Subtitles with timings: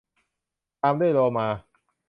[0.81, 1.47] ตามด้วยโลมา